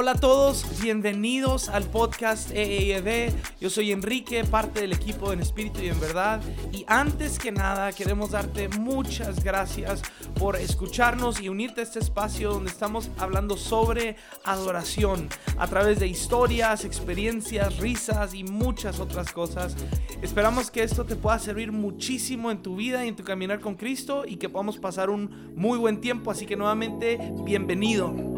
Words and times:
Hola 0.00 0.12
a 0.12 0.20
todos, 0.20 0.64
bienvenidos 0.80 1.68
al 1.68 1.82
podcast 1.82 2.52
EED. 2.54 3.32
Yo 3.60 3.68
soy 3.68 3.90
Enrique, 3.90 4.44
parte 4.44 4.82
del 4.82 4.92
equipo 4.92 5.32
en 5.32 5.40
Espíritu 5.40 5.80
y 5.80 5.88
en 5.88 5.98
Verdad. 5.98 6.40
Y 6.70 6.84
antes 6.86 7.36
que 7.36 7.50
nada, 7.50 7.90
queremos 7.90 8.30
darte 8.30 8.68
muchas 8.68 9.42
gracias 9.42 10.02
por 10.38 10.54
escucharnos 10.54 11.40
y 11.40 11.48
unirte 11.48 11.80
a 11.80 11.82
este 11.82 11.98
espacio 11.98 12.52
donde 12.52 12.70
estamos 12.70 13.10
hablando 13.18 13.56
sobre 13.56 14.14
adoración 14.44 15.28
a 15.58 15.66
través 15.66 15.98
de 15.98 16.06
historias, 16.06 16.84
experiencias, 16.84 17.78
risas 17.78 18.34
y 18.34 18.44
muchas 18.44 19.00
otras 19.00 19.32
cosas. 19.32 19.74
Esperamos 20.22 20.70
que 20.70 20.84
esto 20.84 21.06
te 21.06 21.16
pueda 21.16 21.40
servir 21.40 21.72
muchísimo 21.72 22.52
en 22.52 22.62
tu 22.62 22.76
vida 22.76 23.04
y 23.04 23.08
en 23.08 23.16
tu 23.16 23.24
caminar 23.24 23.58
con 23.58 23.74
Cristo 23.74 24.22
y 24.24 24.36
que 24.36 24.48
podamos 24.48 24.78
pasar 24.78 25.10
un 25.10 25.56
muy 25.56 25.76
buen 25.76 26.00
tiempo. 26.00 26.30
Así 26.30 26.46
que 26.46 26.54
nuevamente, 26.54 27.18
bienvenido. 27.44 28.37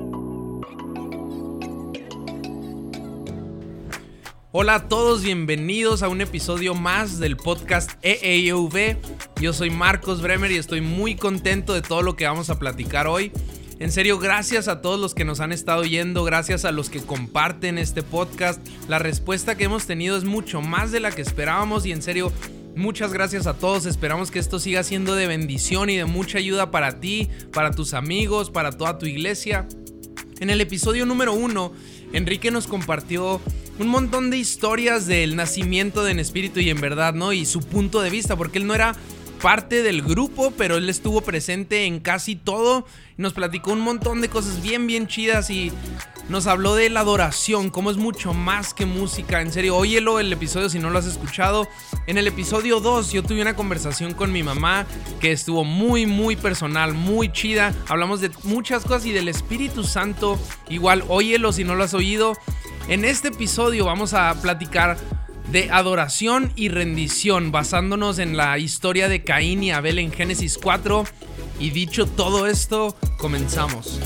Hola 4.52 4.74
a 4.74 4.88
todos, 4.88 5.22
bienvenidos 5.22 6.02
a 6.02 6.08
un 6.08 6.20
episodio 6.20 6.74
más 6.74 7.20
del 7.20 7.36
podcast 7.36 7.92
EAUV. 8.02 8.96
Yo 9.40 9.52
soy 9.52 9.70
Marcos 9.70 10.22
Bremer 10.22 10.50
y 10.50 10.56
estoy 10.56 10.80
muy 10.80 11.14
contento 11.14 11.72
de 11.72 11.82
todo 11.82 12.02
lo 12.02 12.16
que 12.16 12.26
vamos 12.26 12.50
a 12.50 12.58
platicar 12.58 13.06
hoy. 13.06 13.30
En 13.78 13.92
serio, 13.92 14.18
gracias 14.18 14.66
a 14.66 14.82
todos 14.82 14.98
los 14.98 15.14
que 15.14 15.24
nos 15.24 15.38
han 15.38 15.52
estado 15.52 15.82
oyendo, 15.82 16.24
gracias 16.24 16.64
a 16.64 16.72
los 16.72 16.90
que 16.90 17.00
comparten 17.00 17.78
este 17.78 18.02
podcast. 18.02 18.60
La 18.88 18.98
respuesta 18.98 19.56
que 19.56 19.62
hemos 19.62 19.86
tenido 19.86 20.16
es 20.16 20.24
mucho 20.24 20.60
más 20.60 20.90
de 20.90 20.98
la 20.98 21.12
que 21.12 21.22
esperábamos 21.22 21.86
y 21.86 21.92
en 21.92 22.02
serio, 22.02 22.32
muchas 22.74 23.12
gracias 23.12 23.46
a 23.46 23.54
todos. 23.54 23.86
Esperamos 23.86 24.32
que 24.32 24.40
esto 24.40 24.58
siga 24.58 24.82
siendo 24.82 25.14
de 25.14 25.28
bendición 25.28 25.90
y 25.90 25.96
de 25.96 26.06
mucha 26.06 26.38
ayuda 26.38 26.72
para 26.72 26.98
ti, 26.98 27.28
para 27.52 27.70
tus 27.70 27.94
amigos, 27.94 28.50
para 28.50 28.72
toda 28.72 28.98
tu 28.98 29.06
iglesia. 29.06 29.68
En 30.40 30.50
el 30.50 30.60
episodio 30.60 31.06
número 31.06 31.34
uno, 31.34 31.72
Enrique 32.12 32.50
nos 32.50 32.66
compartió 32.66 33.40
un 33.80 33.88
montón 33.88 34.28
de 34.28 34.36
historias 34.36 35.06
del 35.06 35.36
nacimiento 35.36 36.04
de 36.04 36.12
En 36.12 36.20
Espíritu 36.20 36.60
y 36.60 36.68
en 36.68 36.80
Verdad, 36.82 37.14
¿no? 37.14 37.32
Y 37.32 37.46
su 37.46 37.60
punto 37.60 38.02
de 38.02 38.10
vista, 38.10 38.36
porque 38.36 38.58
él 38.58 38.66
no 38.66 38.74
era 38.74 38.94
parte 39.40 39.82
del 39.82 40.02
grupo, 40.02 40.50
pero 40.50 40.76
él 40.76 40.90
estuvo 40.90 41.22
presente 41.22 41.86
en 41.86 42.00
casi 42.00 42.36
todo. 42.36 42.84
Nos 43.16 43.32
platicó 43.32 43.72
un 43.72 43.80
montón 43.80 44.20
de 44.20 44.28
cosas 44.28 44.60
bien, 44.60 44.86
bien 44.86 45.06
chidas 45.06 45.48
y 45.48 45.72
nos 46.28 46.46
habló 46.46 46.74
de 46.74 46.90
la 46.90 47.00
adoración, 47.00 47.70
cómo 47.70 47.90
es 47.90 47.96
mucho 47.96 48.34
más 48.34 48.74
que 48.74 48.84
música. 48.84 49.40
En 49.40 49.50
serio, 49.50 49.76
óyelo 49.76 50.20
el 50.20 50.30
episodio 50.30 50.68
si 50.68 50.78
no 50.78 50.90
lo 50.90 50.98
has 50.98 51.06
escuchado. 51.06 51.66
En 52.06 52.18
el 52.18 52.26
episodio 52.26 52.80
2 52.80 53.12
yo 53.12 53.22
tuve 53.22 53.40
una 53.40 53.56
conversación 53.56 54.12
con 54.12 54.30
mi 54.30 54.42
mamá 54.42 54.84
que 55.20 55.32
estuvo 55.32 55.64
muy, 55.64 56.04
muy 56.04 56.36
personal, 56.36 56.92
muy 56.92 57.32
chida. 57.32 57.74
Hablamos 57.88 58.20
de 58.20 58.30
muchas 58.44 58.84
cosas 58.84 59.06
y 59.06 59.12
del 59.12 59.28
Espíritu 59.28 59.84
Santo. 59.84 60.38
Igual, 60.68 61.02
óyelo 61.08 61.50
si 61.52 61.64
no 61.64 61.74
lo 61.74 61.84
has 61.84 61.94
oído. 61.94 62.34
En 62.90 63.04
este 63.04 63.28
episodio 63.28 63.84
vamos 63.84 64.14
a 64.14 64.34
platicar 64.42 64.98
de 65.52 65.70
adoración 65.70 66.52
y 66.56 66.70
rendición 66.70 67.52
basándonos 67.52 68.18
en 68.18 68.36
la 68.36 68.58
historia 68.58 69.08
de 69.08 69.22
Caín 69.22 69.62
y 69.62 69.70
Abel 69.70 70.00
en 70.00 70.10
Génesis 70.10 70.58
4. 70.58 71.04
Y 71.60 71.70
dicho 71.70 72.06
todo 72.06 72.48
esto, 72.48 72.96
comenzamos. 73.16 74.00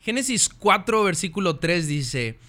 Génesis 0.00 0.48
4, 0.48 1.04
versículo 1.04 1.60
3 1.60 1.86
dice, 1.86 2.40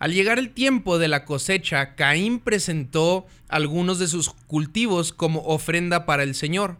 al 0.00 0.12
llegar 0.12 0.40
el 0.40 0.50
tiempo 0.50 0.98
de 0.98 1.06
la 1.06 1.24
cosecha, 1.24 1.94
Caín 1.94 2.40
presentó 2.40 3.28
algunos 3.48 4.00
de 4.00 4.08
sus 4.08 4.30
cultivos 4.30 5.12
como 5.12 5.42
ofrenda 5.42 6.04
para 6.04 6.24
el 6.24 6.34
Señor. 6.34 6.78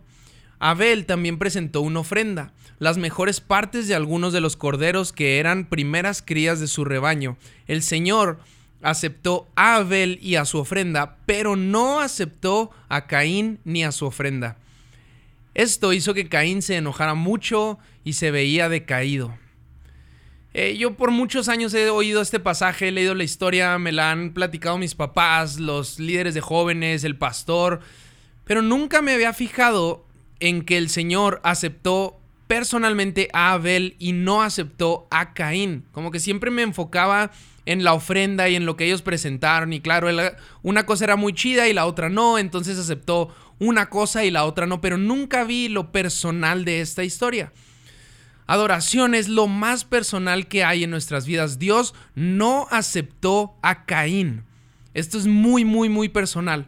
Abel 0.59 1.06
también 1.06 1.39
presentó 1.39 1.81
una 1.81 2.01
ofrenda, 2.01 2.53
las 2.78 2.98
mejores 2.98 3.41
partes 3.41 3.89
de 3.89 3.95
algunos 3.95 4.33
de 4.33 4.41
los 4.41 4.56
corderos 4.56 5.12
que 5.12 5.39
eran 5.39 5.67
primeras 5.67 6.23
crías 6.23 6.61
de 6.61 6.67
su 6.67 6.84
rebaño. 6.84 7.36
El 7.67 7.83
Señor 7.83 8.39
aceptó 8.83 9.48
a 9.57 9.77
Abel 9.77 10.18
y 10.23 10.36
a 10.36 10.45
su 10.45 10.58
ofrenda, 10.58 11.17
pero 11.27 11.57
no 11.57 12.01
aceptó 12.01 12.70
a 12.89 13.07
Caín 13.07 13.58
ni 13.64 13.85
a 13.85 13.92
su 13.92 14.07
ofrenda. 14.07 14.57
Esto 15.55 15.92
hizo 15.92 16.14
que 16.14 16.29
Caín 16.29 16.63
se 16.63 16.77
enojara 16.77 17.14
mucho 17.14 17.79
y 18.05 18.13
se 18.13 18.30
veía 18.30 18.68
decaído. 18.68 19.36
Eh, 20.55 20.77
yo 20.77 20.95
por 20.95 21.11
muchos 21.11 21.48
años 21.48 21.74
he 21.74 21.91
oído 21.91 22.23
este 22.23 22.41
pasaje, 22.41 22.89
he 22.89 22.92
leído 22.92 23.14
la 23.14 23.24
historia, 23.24 23.79
me 23.79 23.92
la 23.92 24.11
han 24.11 24.33
platicado 24.33 24.79
mis 24.79 24.95
papás, 24.95 25.61
los 25.61 25.98
líderes 25.98 26.35
de 26.35 26.41
jóvenes, 26.41 27.05
el 27.05 27.17
pastor, 27.17 27.80
pero 28.45 28.63
nunca 28.63 29.02
me 29.02 29.13
había 29.13 29.33
fijado 29.33 30.07
en 30.40 30.62
que 30.62 30.78
el 30.78 30.88
Señor 30.88 31.40
aceptó 31.44 32.20
personalmente 32.46 33.28
a 33.32 33.52
Abel 33.52 33.94
y 33.98 34.12
no 34.12 34.42
aceptó 34.42 35.06
a 35.10 35.34
Caín. 35.34 35.84
Como 35.92 36.10
que 36.10 36.20
siempre 36.20 36.50
me 36.50 36.62
enfocaba 36.62 37.30
en 37.66 37.84
la 37.84 37.92
ofrenda 37.92 38.48
y 38.48 38.56
en 38.56 38.64
lo 38.64 38.76
que 38.76 38.86
ellos 38.86 39.02
presentaron. 39.02 39.72
Y 39.72 39.80
claro, 39.80 40.08
una 40.62 40.86
cosa 40.86 41.04
era 41.04 41.16
muy 41.16 41.34
chida 41.34 41.68
y 41.68 41.74
la 41.74 41.86
otra 41.86 42.08
no, 42.08 42.38
entonces 42.38 42.78
aceptó 42.78 43.34
una 43.58 43.90
cosa 43.90 44.24
y 44.24 44.30
la 44.30 44.44
otra 44.44 44.66
no, 44.66 44.80
pero 44.80 44.96
nunca 44.96 45.44
vi 45.44 45.68
lo 45.68 45.92
personal 45.92 46.64
de 46.64 46.80
esta 46.80 47.05
historia. 47.05 47.52
Adoración 48.46 49.14
es 49.14 49.28
lo 49.28 49.46
más 49.46 49.84
personal 49.84 50.48
que 50.48 50.64
hay 50.64 50.84
en 50.84 50.90
nuestras 50.90 51.26
vidas. 51.26 51.58
Dios 51.58 51.94
no 52.14 52.66
aceptó 52.70 53.58
a 53.60 53.84
Caín. 53.84 54.44
Esto 54.94 55.18
es 55.18 55.26
muy, 55.26 55.66
muy, 55.66 55.90
muy 55.90 56.08
personal. 56.08 56.66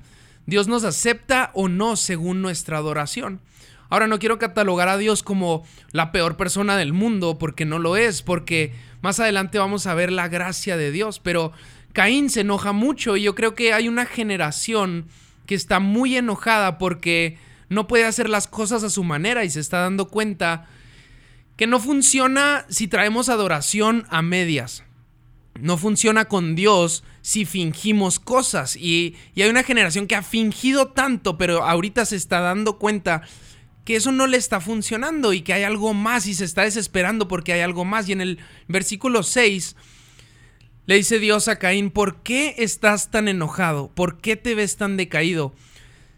Dios 0.50 0.66
nos 0.66 0.84
acepta 0.84 1.50
o 1.54 1.68
no 1.68 1.94
según 1.94 2.42
nuestra 2.42 2.76
adoración. 2.76 3.40
Ahora 3.88 4.08
no 4.08 4.18
quiero 4.18 4.38
catalogar 4.38 4.88
a 4.88 4.98
Dios 4.98 5.22
como 5.22 5.64
la 5.92 6.12
peor 6.12 6.36
persona 6.36 6.76
del 6.76 6.92
mundo, 6.92 7.38
porque 7.38 7.64
no 7.64 7.78
lo 7.78 7.96
es, 7.96 8.22
porque 8.22 8.74
más 9.00 9.20
adelante 9.20 9.58
vamos 9.58 9.86
a 9.86 9.94
ver 9.94 10.10
la 10.10 10.28
gracia 10.28 10.76
de 10.76 10.90
Dios, 10.90 11.20
pero 11.20 11.52
Caín 11.92 12.30
se 12.30 12.40
enoja 12.40 12.72
mucho 12.72 13.16
y 13.16 13.22
yo 13.22 13.34
creo 13.34 13.54
que 13.54 13.72
hay 13.72 13.88
una 13.88 14.06
generación 14.06 15.06
que 15.46 15.54
está 15.54 15.78
muy 15.78 16.16
enojada 16.16 16.78
porque 16.78 17.38
no 17.68 17.86
puede 17.86 18.04
hacer 18.04 18.28
las 18.28 18.48
cosas 18.48 18.82
a 18.82 18.90
su 18.90 19.04
manera 19.04 19.44
y 19.44 19.50
se 19.50 19.60
está 19.60 19.78
dando 19.78 20.08
cuenta 20.08 20.66
que 21.56 21.68
no 21.68 21.78
funciona 21.78 22.64
si 22.68 22.88
traemos 22.88 23.28
adoración 23.28 24.04
a 24.10 24.20
medias. 24.20 24.82
No 25.58 25.76
funciona 25.76 26.26
con 26.26 26.54
Dios 26.54 27.04
si 27.22 27.44
fingimos 27.44 28.18
cosas. 28.18 28.76
Y, 28.76 29.16
y, 29.34 29.42
hay 29.42 29.50
una 29.50 29.62
generación 29.62 30.06
que 30.06 30.16
ha 30.16 30.22
fingido 30.22 30.88
tanto, 30.88 31.36
pero 31.36 31.64
ahorita 31.64 32.04
se 32.04 32.16
está 32.16 32.40
dando 32.40 32.78
cuenta 32.78 33.22
que 33.84 33.96
eso 33.96 34.12
no 34.12 34.26
le 34.26 34.36
está 34.36 34.60
funcionando 34.60 35.32
y 35.32 35.42
que 35.42 35.52
hay 35.52 35.64
algo 35.64 35.94
más 35.94 36.26
y 36.26 36.34
se 36.34 36.44
está 36.44 36.62
desesperando 36.62 37.28
porque 37.28 37.52
hay 37.52 37.60
algo 37.60 37.84
más. 37.84 38.08
Y 38.08 38.12
en 38.12 38.20
el 38.20 38.38
versículo 38.68 39.22
6 39.22 39.76
le 40.86 40.96
dice 40.96 41.18
Dios 41.18 41.48
a 41.48 41.60
Caín, 41.60 41.90
¿por 41.90 42.22
qué 42.22 42.54
estás 42.58 43.10
tan 43.10 43.28
enojado? 43.28 43.92
¿Por 43.94 44.18
qué 44.18 44.36
te 44.36 44.54
ves 44.54 44.76
tan 44.76 44.96
decaído? 44.96 45.54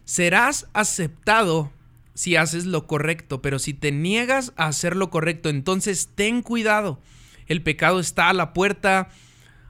Serás 0.05 0.67
aceptado 0.73 1.71
si 2.15 2.35
haces 2.35 2.65
lo 2.65 2.87
correcto, 2.87 3.41
pero 3.41 3.59
si 3.59 3.73
te 3.73 3.91
niegas 3.91 4.53
a 4.55 4.67
hacer 4.67 4.95
lo 4.95 5.09
correcto, 5.09 5.49
entonces 5.49 6.09
ten 6.15 6.41
cuidado. 6.41 6.99
El 7.47 7.61
pecado 7.61 7.99
está 7.99 8.29
a 8.29 8.33
la 8.33 8.53
puerta, 8.53 9.09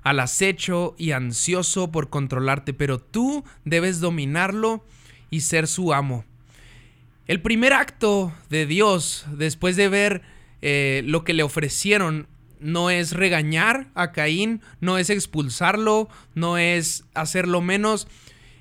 al 0.04 0.20
acecho 0.20 0.96
y 0.98 1.12
ansioso 1.12 1.92
por 1.92 2.10
controlarte, 2.10 2.74
pero 2.74 3.00
tú 3.00 3.44
debes 3.66 4.00
dominarlo 4.00 4.86
y 5.30 5.42
ser 5.42 5.68
su 5.68 5.94
amo. 5.94 6.26
El 7.26 7.42
primer 7.42 7.74
acto 7.74 8.34
de 8.50 8.66
Dios, 8.66 9.26
después 9.32 9.76
de 9.78 9.88
ver 9.88 10.22
eh, 10.62 11.02
lo 11.06 11.24
que 11.24 11.34
le 11.34 11.44
ofrecieron, 11.44 12.28
no 12.60 12.90
es 12.90 13.12
regañar 13.12 13.90
a 13.94 14.12
Caín, 14.12 14.62
no 14.80 14.98
es 14.98 15.10
expulsarlo, 15.10 16.10
no 16.36 16.58
es 16.58 17.06
hacerlo 17.14 17.62
menos. 17.62 18.08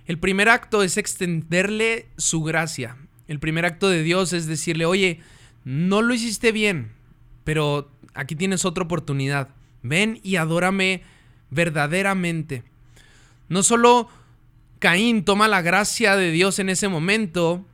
El 0.06 0.18
primer 0.18 0.48
acto 0.48 0.82
es 0.82 0.96
extenderle 0.96 2.06
su 2.16 2.42
gracia. 2.42 2.96
El 3.28 3.38
primer 3.38 3.64
acto 3.64 3.88
de 3.88 4.02
Dios 4.02 4.32
es 4.32 4.46
decirle, 4.46 4.84
oye, 4.84 5.20
no 5.64 6.02
lo 6.02 6.14
hiciste 6.14 6.52
bien, 6.52 6.92
pero 7.44 7.90
aquí 8.14 8.36
tienes 8.36 8.64
otra 8.64 8.84
oportunidad. 8.84 9.48
Ven 9.82 10.20
y 10.22 10.36
adórame 10.36 11.02
verdaderamente. 11.50 12.62
No 13.48 13.62
solo 13.62 14.08
Caín 14.78 15.24
toma 15.24 15.48
la 15.48 15.62
gracia 15.62 16.16
de 16.16 16.30
Dios 16.30 16.58
en 16.58 16.68
ese 16.68 16.88
momento, 16.88 17.64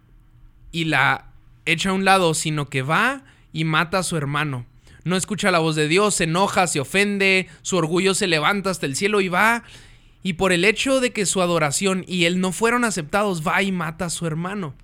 y 0.73 0.85
la 0.85 1.27
echa 1.67 1.91
a 1.91 1.95
un 1.95 2.05
lado, 2.05 2.35
sino 2.35 2.69
que 2.69 2.83
va 2.83 3.23
y 3.53 3.65
mata 3.65 3.99
a 3.99 4.03
su 4.03 4.17
hermano. 4.17 4.67
No 5.05 5.17
escucha 5.17 5.51
la 5.51 5.59
voz 5.59 5.77
de 5.77 5.89
Dios, 5.89 6.17
se 6.17 6.25
enoja, 6.25 6.67
se 6.67 6.81
ofende, 6.81 7.49
su 7.63 7.77
orgullo 7.77 8.15
se 8.15 8.27
levanta 8.27 8.71
hasta 8.71 8.87
el 8.87 8.97
cielo 8.97 9.21
y 9.21 9.29
va. 9.29 9.63
Y 10.23 10.35
por 10.35 10.53
el 10.53 10.65
hecho 10.65 11.01
de 11.01 11.13
que 11.13 11.25
su 11.25 11.41
adoración 11.41 12.05
y 12.07 12.25
él 12.25 12.41
no 12.41 12.53
fueron 12.53 12.85
aceptados, 12.85 13.47
va 13.47 13.63
y 13.63 13.73
mata 13.73 14.07
a 14.07 14.11
su 14.11 14.27
hermano. 14.27 14.75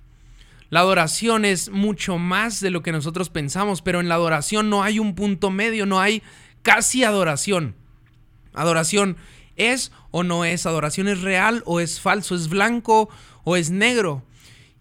La 0.69 0.79
adoración 0.79 1.45
es 1.45 1.69
mucho 1.69 2.17
más 2.17 2.59
de 2.59 2.71
lo 2.71 2.81
que 2.81 2.91
nosotros 2.91 3.29
pensamos, 3.29 3.81
pero 3.81 3.99
en 3.99 4.09
la 4.09 4.15
adoración 4.15 4.69
no 4.69 4.83
hay 4.83 4.99
un 4.99 5.15
punto 5.15 5.51
medio, 5.51 5.85
no 5.85 5.99
hay 5.99 6.23
casi 6.63 7.03
adoración. 7.03 7.75
Adoración 8.53 9.17
es 9.55 9.91
o 10.11 10.23
no 10.23 10.45
es, 10.45 10.65
adoración 10.65 11.07
es 11.07 11.21
real 11.21 11.61
o 11.65 11.79
es 11.79 11.99
falso, 11.99 12.35
es 12.35 12.49
blanco 12.49 13.09
o 13.43 13.55
es 13.55 13.69
negro. 13.69 14.23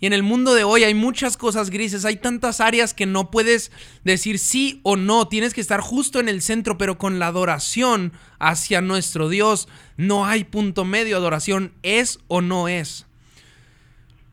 Y 0.00 0.06
en 0.06 0.12
el 0.12 0.22
mundo 0.22 0.54
de 0.54 0.64
hoy 0.64 0.84
hay 0.84 0.94
muchas 0.94 1.36
cosas 1.36 1.70
grises, 1.70 2.04
hay 2.04 2.16
tantas 2.16 2.60
áreas 2.60 2.92
que 2.92 3.06
no 3.06 3.30
puedes 3.30 3.70
decir 4.04 4.38
sí 4.38 4.80
o 4.82 4.96
no, 4.96 5.28
tienes 5.28 5.54
que 5.54 5.60
estar 5.60 5.80
justo 5.80 6.20
en 6.20 6.28
el 6.28 6.42
centro, 6.42 6.76
pero 6.76 6.98
con 6.98 7.19
la 7.19 7.28
adoración 7.28 8.12
hacia 8.38 8.80
nuestro 8.80 9.28
Dios 9.28 9.69
no 9.96 10.26
hay 10.26 10.44
punto 10.44 10.84
medio, 10.84 11.16
adoración 11.16 11.72
es 11.82 12.19
o 12.28 12.40
no 12.40 12.69
es. 12.69 13.06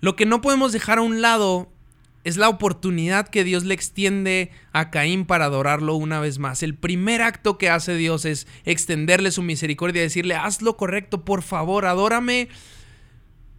Lo 0.01 0.15
que 0.15 0.25
no 0.25 0.41
podemos 0.41 0.71
dejar 0.71 0.97
a 0.97 1.03
un 1.03 1.21
lado 1.21 1.71
es 2.23 2.37
la 2.37 2.49
oportunidad 2.49 3.27
que 3.27 3.43
Dios 3.43 3.63
le 3.63 3.73
extiende 3.73 4.51
a 4.73 4.91
Caín 4.91 5.25
para 5.25 5.45
adorarlo 5.45 5.95
una 5.95 6.19
vez 6.19 6.37
más. 6.37 6.61
El 6.61 6.75
primer 6.75 7.21
acto 7.21 7.57
que 7.57 7.69
hace 7.69 7.95
Dios 7.95 8.25
es 8.25 8.47
extenderle 8.65 9.31
su 9.31 9.41
misericordia 9.41 10.01
y 10.01 10.03
decirle, 10.03 10.35
haz 10.35 10.61
lo 10.61 10.77
correcto, 10.77 11.23
por 11.23 11.41
favor, 11.41 11.85
adórame 11.85 12.49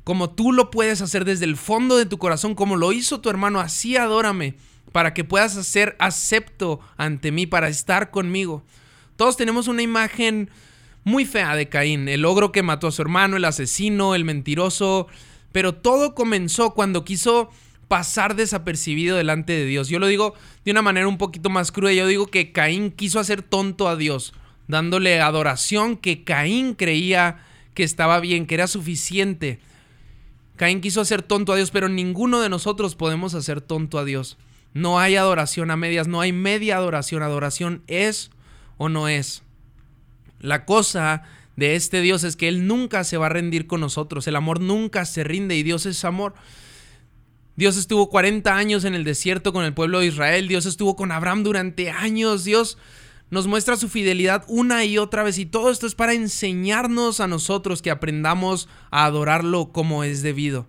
como 0.05 0.31
tú 0.31 0.53
lo 0.53 0.71
puedes 0.71 1.01
hacer 1.01 1.25
desde 1.25 1.45
el 1.45 1.57
fondo 1.57 1.97
de 1.97 2.07
tu 2.07 2.19
corazón, 2.19 2.55
como 2.55 2.77
lo 2.77 2.93
hizo 2.93 3.21
tu 3.21 3.31
hermano, 3.31 3.61
así 3.61 3.97
adórame, 3.97 4.57
para 4.91 5.15
que 5.15 5.25
puedas 5.25 5.53
ser 5.67 5.97
acepto 5.99 6.81
ante 6.97 7.31
mí, 7.31 7.47
para 7.47 7.69
estar 7.69 8.11
conmigo. 8.11 8.65
Todos 9.17 9.37
tenemos 9.37 9.69
una 9.69 9.83
imagen 9.83 10.51
muy 11.05 11.25
fea 11.25 11.55
de 11.55 11.69
Caín, 11.69 12.09
el 12.09 12.25
ogro 12.25 12.51
que 12.53 12.63
mató 12.63 12.89
a 12.89 12.93
su 12.93 13.03
hermano, 13.03 13.37
el 13.37 13.45
asesino, 13.45 14.15
el 14.15 14.25
mentiroso, 14.25 15.07
pero 15.53 15.75
todo 15.75 16.15
comenzó 16.15 16.75
cuando 16.75 17.05
quiso 17.05 17.51
pasar 17.89 18.37
desapercibido 18.37 19.17
delante 19.17 19.53
de 19.53 19.67
Dios. 19.67 19.89
Yo 19.89 19.99
lo 19.99 20.07
digo 20.07 20.35
de 20.65 20.71
una 20.71 20.83
manera 20.83 21.07
un 21.07 21.19
poquito 21.19 21.51
más 21.51 21.73
cruda, 21.73 21.93
yo 21.93 22.07
digo 22.07 22.27
que 22.27 22.53
Caín 22.53 22.91
quiso 22.91 23.21
hacer 23.21 23.43
tonto 23.43 23.89
a 23.89 23.97
Dios, 23.97 24.33
dándole 24.67 25.21
adoración 25.21 25.97
que 25.97 26.25
Caín 26.25 26.75
creía 26.75 27.45
que 27.75 27.85
estaba 27.85 28.21
bien, 28.21 28.47
que 28.47 28.55
era 28.55 28.67
suficiente. 28.67 29.61
Caín 30.57 30.81
quiso 30.81 31.01
hacer 31.01 31.23
tonto 31.23 31.53
a 31.53 31.57
Dios, 31.57 31.71
pero 31.71 31.89
ninguno 31.89 32.41
de 32.41 32.49
nosotros 32.49 32.95
podemos 32.95 33.35
hacer 33.35 33.61
tonto 33.61 33.99
a 33.99 34.05
Dios. 34.05 34.39
No 34.75 34.99
hay 34.99 35.17
adoración 35.17 35.71
a 35.71 35.77
medias, 35.77 36.09
no 36.09 36.21
hay 36.21 36.33
media 36.33 36.77
adoración. 36.77 37.23
Adoración 37.23 37.83
es 37.87 38.31
o 38.79 38.89
no 38.89 39.09
es. 39.09 39.43
La 40.41 40.65
cosa 40.65 41.25
de 41.57 41.75
este 41.77 42.01
Dios 42.01 42.25
es 42.25 42.37
que 42.37 42.49
Él 42.49 42.67
nunca 42.67 43.05
se 43.05 43.17
va 43.17 43.27
a 43.27 43.31
rendir 43.31 43.67
con 43.67 43.81
nosotros. 43.81 44.27
El 44.27 44.37
amor 44.37 44.61
nunca 44.61 45.05
se 45.05 45.25
rinde 45.25 45.57
y 45.57 45.63
Dios 45.63 45.87
es 45.87 46.05
amor. 46.05 46.35
Dios 47.57 47.77
estuvo 47.77 48.09
40 48.09 48.57
años 48.57 48.85
en 48.85 48.95
el 48.95 49.05
desierto 49.05 49.53
con 49.53 49.65
el 49.65 49.75
pueblo 49.75 50.01
de 50.01 50.07
Israel. 50.07 50.49
Dios 50.49 50.65
estuvo 50.65 50.97
con 50.97 51.13
Abraham 51.13 51.43
durante 51.43 51.91
años. 51.91 52.45
Dios 52.45 52.79
nos 53.31 53.47
muestra 53.47 53.77
su 53.77 53.89
fidelidad 53.89 54.45
una 54.49 54.85
y 54.85 54.97
otra 54.97 55.23
vez. 55.23 55.39
Y 55.39 55.45
todo 55.45 55.71
esto 55.71 55.87
es 55.87 55.95
para 55.95 56.15
enseñarnos 56.15 57.21
a 57.21 57.29
nosotros 57.29 57.83
que 57.83 57.91
aprendamos 57.91 58.69
a 58.91 59.05
adorarlo 59.05 59.73
como 59.73 60.05
es 60.05 60.23
debido. 60.23 60.67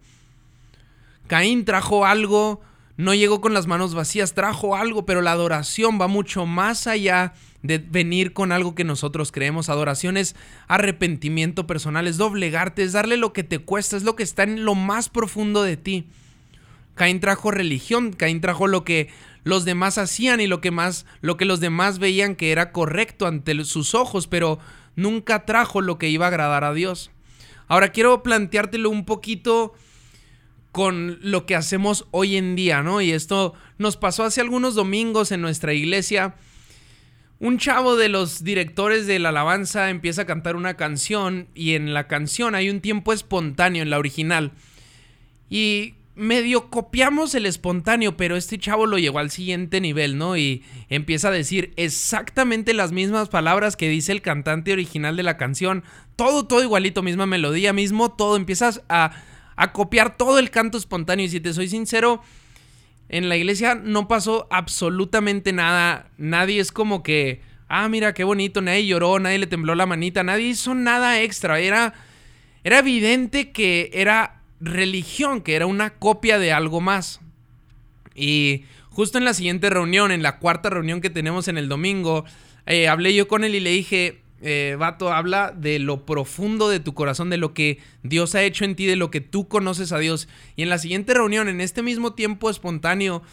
Caín 1.27 1.63
trajo 1.63 2.06
algo, 2.06 2.62
no 2.95 3.13
llegó 3.13 3.41
con 3.41 3.53
las 3.53 3.65
manos 3.65 3.95
vacías, 3.95 4.33
trajo 4.33 4.75
algo, 4.75 5.05
pero 5.05 5.21
la 5.21 5.31
adoración 5.31 5.99
va 5.99 6.07
mucho 6.07 6.45
más 6.45 6.85
allá 6.85 7.33
de 7.63 7.79
venir 7.79 8.33
con 8.33 8.51
algo 8.51 8.75
que 8.75 8.83
nosotros 8.83 9.31
creemos. 9.31 9.69
Adoración 9.69 10.15
es 10.15 10.35
arrepentimiento 10.67 11.65
personal, 11.65 12.07
es 12.07 12.17
doblegarte, 12.17 12.83
es 12.83 12.93
darle 12.93 13.17
lo 13.17 13.33
que 13.33 13.43
te 13.43 13.59
cuesta, 13.59 13.97
es 13.97 14.03
lo 14.03 14.15
que 14.15 14.23
está 14.23 14.43
en 14.43 14.63
lo 14.63 14.75
más 14.75 15.09
profundo 15.09 15.63
de 15.63 15.77
ti. 15.77 16.07
Caín 16.93 17.19
trajo 17.19 17.49
religión, 17.49 18.13
Caín 18.13 18.41
trajo 18.41 18.67
lo 18.67 18.83
que 18.83 19.09
los 19.43 19.65
demás 19.65 19.97
hacían 19.97 20.39
y 20.39 20.47
lo 20.47 20.61
que 20.61 20.69
más 20.69 21.05
lo 21.21 21.37
que 21.37 21.45
los 21.45 21.59
demás 21.59 21.97
veían 21.97 22.35
que 22.35 22.51
era 22.51 22.71
correcto 22.71 23.25
ante 23.25 23.63
sus 23.65 23.95
ojos, 23.95 24.27
pero 24.27 24.59
nunca 24.95 25.45
trajo 25.45 25.81
lo 25.81 25.97
que 25.97 26.09
iba 26.09 26.25
a 26.25 26.29
agradar 26.29 26.63
a 26.63 26.73
Dios. 26.73 27.09
Ahora 27.67 27.89
quiero 27.89 28.21
planteártelo 28.21 28.91
un 28.91 29.05
poquito 29.05 29.73
con 30.73 31.19
lo 31.21 31.45
que 31.45 31.55
hacemos 31.55 32.07
hoy 32.09 32.35
en 32.35 32.55
día, 32.55 32.81
¿no? 32.81 32.99
Y 32.99 33.11
esto 33.11 33.53
nos 33.77 33.95
pasó 33.95 34.23
hace 34.23 34.41
algunos 34.41 34.73
domingos 34.73 35.31
en 35.31 35.39
nuestra 35.39 35.71
iglesia. 35.71 36.33
Un 37.39 37.59
chavo 37.59 37.95
de 37.95 38.09
los 38.09 38.43
directores 38.43 39.05
de 39.05 39.19
la 39.19 39.29
alabanza 39.29 39.91
empieza 39.91 40.23
a 40.23 40.25
cantar 40.25 40.55
una 40.55 40.73
canción 40.73 41.47
y 41.53 41.75
en 41.75 41.93
la 41.93 42.07
canción 42.07 42.55
hay 42.55 42.71
un 42.71 42.81
tiempo 42.81 43.13
espontáneo 43.13 43.83
en 43.83 43.91
la 43.91 43.99
original. 43.99 44.53
Y 45.47 45.93
medio 46.15 46.71
copiamos 46.71 47.35
el 47.35 47.45
espontáneo, 47.45 48.17
pero 48.17 48.35
este 48.35 48.57
chavo 48.57 48.87
lo 48.87 48.97
llegó 48.97 49.19
al 49.19 49.29
siguiente 49.29 49.79
nivel, 49.79 50.17
¿no? 50.17 50.37
Y 50.37 50.63
empieza 50.89 51.27
a 51.27 51.31
decir 51.31 51.71
exactamente 51.75 52.73
las 52.73 52.91
mismas 52.91 53.29
palabras 53.29 53.75
que 53.75 53.89
dice 53.89 54.11
el 54.11 54.23
cantante 54.23 54.73
original 54.73 55.15
de 55.17 55.23
la 55.23 55.37
canción. 55.37 55.83
Todo, 56.15 56.47
todo 56.47 56.63
igualito, 56.63 57.03
misma 57.03 57.27
melodía, 57.27 57.73
mismo 57.73 58.11
todo. 58.11 58.37
Empiezas 58.37 58.81
a, 58.89 59.11
a 59.55 59.71
copiar 59.71 60.17
todo 60.17 60.39
el 60.39 60.50
canto 60.50 60.77
espontáneo. 60.77 61.25
Y 61.25 61.29
si 61.29 61.39
te 61.39 61.53
soy 61.53 61.67
sincero, 61.67 62.21
en 63.09 63.29
la 63.29 63.38
iglesia 63.38 63.75
no 63.75 64.07
pasó 64.07 64.47
absolutamente 64.50 65.53
nada. 65.53 66.07
Nadie 66.17 66.59
es 66.59 66.71
como 66.71 67.03
que, 67.03 67.41
ah, 67.67 67.88
mira 67.89 68.13
qué 68.13 68.23
bonito, 68.23 68.61
nadie 68.61 68.88
lloró, 68.88 69.19
nadie 69.19 69.38
le 69.38 69.47
tembló 69.47 69.75
la 69.75 69.85
manita, 69.85 70.23
nadie 70.23 70.47
hizo 70.47 70.73
nada 70.73 71.21
extra. 71.21 71.59
Era, 71.59 71.94
era 72.63 72.79
evidente 72.79 73.51
que 73.51 73.91
era 73.94 74.41
religión, 74.59 75.41
que 75.41 75.55
era 75.55 75.67
una 75.67 75.91
copia 75.91 76.39
de 76.39 76.53
algo 76.53 76.81
más. 76.81 77.19
Y 78.15 78.65
justo 78.89 79.17
en 79.17 79.25
la 79.25 79.33
siguiente 79.33 79.69
reunión, 79.69 80.11
en 80.11 80.23
la 80.23 80.39
cuarta 80.39 80.69
reunión 80.69 81.01
que 81.01 81.09
tenemos 81.09 81.47
en 81.47 81.57
el 81.57 81.67
domingo, 81.67 82.25
eh, 82.65 82.88
hablé 82.88 83.13
yo 83.13 83.27
con 83.27 83.44
él 83.44 83.55
y 83.55 83.59
le 83.59 83.71
dije, 83.71 84.22
eh, 84.45 84.75
Vato, 84.77 85.11
habla 85.11 85.53
de 85.55 85.79
lo 85.79 86.05
profundo 86.05 86.67
de 86.67 86.81
tu 86.81 86.93
corazón, 86.93 87.29
de 87.29 87.37
lo 87.37 87.53
que 87.53 87.79
Dios 88.03 88.35
ha 88.35 88.43
hecho 88.43 88.65
en 88.65 88.75
ti, 88.75 88.85
de 88.85 88.97
lo 88.97 89.09
que 89.09 89.21
tú 89.21 89.47
conoces 89.47 89.93
a 89.93 89.99
Dios. 89.99 90.27
Y 90.57 90.63
en 90.63 90.69
la 90.69 90.79
siguiente 90.79 91.13
reunión, 91.13 91.47
en 91.47 91.61
este 91.61 91.81
mismo 91.81 92.13
tiempo 92.13 92.49
espontáneo, 92.49 93.23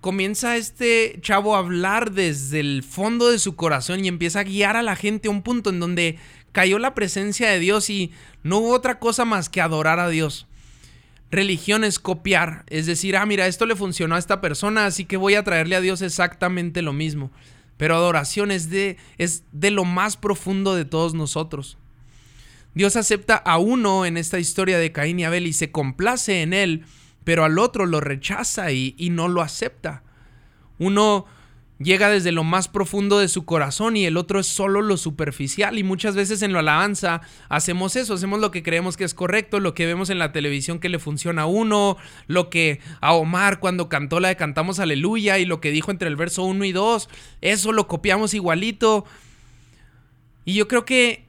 comienza 0.00 0.56
este 0.56 1.18
chavo 1.20 1.56
a 1.56 1.58
hablar 1.58 2.12
desde 2.12 2.60
el 2.60 2.82
fondo 2.82 3.30
de 3.30 3.38
su 3.38 3.54
corazón 3.54 4.02
y 4.02 4.08
empieza 4.08 4.40
a 4.40 4.44
guiar 4.44 4.76
a 4.76 4.82
la 4.82 4.96
gente 4.96 5.28
a 5.28 5.30
un 5.30 5.42
punto 5.42 5.68
en 5.68 5.78
donde 5.78 6.18
cayó 6.52 6.78
la 6.78 6.94
presencia 6.94 7.50
de 7.50 7.58
Dios 7.58 7.90
y 7.90 8.12
no 8.42 8.58
hubo 8.58 8.70
otra 8.70 8.98
cosa 8.98 9.26
más 9.26 9.50
que 9.50 9.60
adorar 9.60 10.00
a 10.00 10.08
Dios. 10.08 10.46
Religión 11.30 11.84
es 11.84 11.98
copiar, 11.98 12.64
es 12.68 12.86
decir, 12.86 13.16
ah, 13.18 13.26
mira, 13.26 13.46
esto 13.46 13.66
le 13.66 13.76
funcionó 13.76 14.14
a 14.14 14.18
esta 14.18 14.40
persona, 14.40 14.86
así 14.86 15.04
que 15.04 15.18
voy 15.18 15.34
a 15.34 15.44
traerle 15.44 15.76
a 15.76 15.82
Dios 15.82 16.00
exactamente 16.00 16.80
lo 16.80 16.94
mismo. 16.94 17.30
Pero 17.76 17.96
adoración 17.96 18.50
es 18.50 18.70
de, 18.70 18.96
es 19.18 19.44
de 19.52 19.70
lo 19.70 19.84
más 19.84 20.16
profundo 20.16 20.74
de 20.74 20.84
todos 20.84 21.14
nosotros. 21.14 21.76
Dios 22.74 22.96
acepta 22.96 23.36
a 23.36 23.58
uno 23.58 24.04
en 24.04 24.16
esta 24.16 24.38
historia 24.38 24.78
de 24.78 24.92
Caín 24.92 25.18
y 25.20 25.24
Abel 25.24 25.46
y 25.46 25.52
se 25.52 25.70
complace 25.70 26.42
en 26.42 26.52
él, 26.52 26.84
pero 27.24 27.44
al 27.44 27.58
otro 27.58 27.86
lo 27.86 28.00
rechaza 28.00 28.70
y, 28.72 28.94
y 28.98 29.10
no 29.10 29.28
lo 29.28 29.42
acepta. 29.42 30.02
Uno 30.78 31.26
llega 31.78 32.08
desde 32.08 32.32
lo 32.32 32.44
más 32.44 32.68
profundo 32.68 33.18
de 33.18 33.28
su 33.28 33.44
corazón 33.44 33.96
y 33.96 34.06
el 34.06 34.16
otro 34.16 34.40
es 34.40 34.46
solo 34.46 34.80
lo 34.80 34.96
superficial 34.96 35.78
y 35.78 35.82
muchas 35.82 36.14
veces 36.14 36.42
en 36.42 36.52
la 36.52 36.60
alabanza 36.60 37.20
hacemos 37.48 37.96
eso, 37.96 38.14
hacemos 38.14 38.40
lo 38.40 38.50
que 38.50 38.62
creemos 38.62 38.96
que 38.96 39.04
es 39.04 39.14
correcto, 39.14 39.60
lo 39.60 39.74
que 39.74 39.86
vemos 39.86 40.08
en 40.10 40.18
la 40.18 40.32
televisión 40.32 40.78
que 40.78 40.88
le 40.88 40.98
funciona 40.98 41.42
a 41.42 41.46
uno, 41.46 41.96
lo 42.26 42.48
que 42.48 42.80
a 43.00 43.12
Omar 43.12 43.60
cuando 43.60 43.88
cantó 43.88 44.20
la 44.20 44.28
de 44.28 44.36
Cantamos 44.36 44.78
Aleluya 44.78 45.38
y 45.38 45.44
lo 45.44 45.60
que 45.60 45.70
dijo 45.70 45.90
entre 45.90 46.08
el 46.08 46.16
verso 46.16 46.44
1 46.44 46.64
y 46.64 46.72
2, 46.72 47.08
eso 47.42 47.72
lo 47.72 47.86
copiamos 47.86 48.34
igualito. 48.34 49.04
Y 50.44 50.54
yo 50.54 50.68
creo 50.68 50.84
que 50.84 51.24